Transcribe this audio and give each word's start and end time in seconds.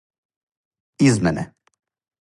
измене 1.07 1.43